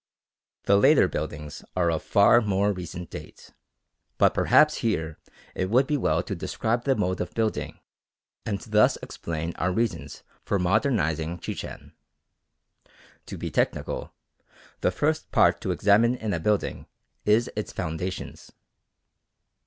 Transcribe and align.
The 0.63 0.77
later 0.77 1.07
buildings 1.07 1.63
are 1.75 1.91
of 1.91 2.01
far 2.01 2.41
more 2.41 2.71
recent 2.73 3.11
date; 3.11 3.51
but 4.17 4.33
perhaps 4.33 4.77
here 4.77 5.19
it 5.53 5.69
would 5.69 5.85
be 5.85 5.95
well 5.95 6.23
to 6.23 6.33
describe 6.33 6.85
the 6.85 6.95
mode 6.95 7.21
of 7.21 7.35
building 7.35 7.79
and 8.43 8.59
thus 8.61 8.97
explain 9.03 9.53
our 9.57 9.71
reasons 9.71 10.23
for 10.43 10.57
modernising 10.57 11.37
Chichen. 11.37 11.93
To 13.27 13.37
be 13.37 13.51
technical, 13.51 14.11
the 14.79 14.89
first 14.89 15.31
part 15.31 15.61
to 15.61 15.69
examine 15.71 16.15
in 16.15 16.33
a 16.33 16.39
building 16.39 16.87
is 17.23 17.51
its 17.55 17.71
foundations. 17.71 18.51